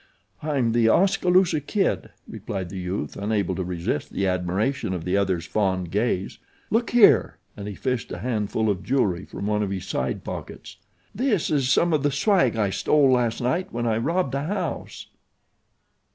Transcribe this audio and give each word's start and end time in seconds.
"I'm 0.41 0.71
The 0.71 0.89
Oskaloosa 0.89 1.59
Kid," 1.61 2.09
replied 2.27 2.69
the 2.69 2.79
youth, 2.79 3.15
unable 3.15 3.53
to 3.53 3.63
resist 3.63 4.09
the 4.09 4.25
admiration 4.25 4.93
of 4.93 5.05
the 5.05 5.15
other's 5.15 5.45
fond 5.45 5.91
gaze. 5.91 6.39
"Look 6.71 6.89
here!" 6.89 7.37
and 7.55 7.67
he 7.67 7.75
fished 7.75 8.11
a 8.11 8.17
handful 8.17 8.67
of 8.67 8.81
jewelry 8.81 9.25
from 9.25 9.45
one 9.45 9.61
of 9.61 9.69
his 9.69 9.85
side 9.85 10.23
pockets; 10.23 10.77
"this 11.13 11.51
is 11.51 11.69
some 11.69 11.93
of 11.93 12.01
the 12.01 12.09
swag 12.11 12.55
I 12.57 12.71
stole 12.71 13.11
last 13.11 13.41
night 13.41 13.71
when 13.71 13.85
I 13.85 13.99
robbed 13.99 14.33
a 14.33 14.45
house." 14.45 15.05